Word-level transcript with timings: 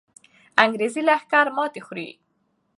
انګریزي 0.63 1.01
لښکر 1.07 1.45
ماتې 1.55 1.81
خوري. 1.85 2.09